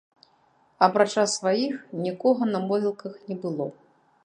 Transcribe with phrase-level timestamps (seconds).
[0.85, 1.75] Апрача сваіх,
[2.07, 3.71] нікога на могілках не было.